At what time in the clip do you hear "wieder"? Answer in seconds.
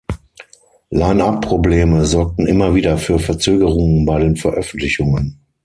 2.73-2.97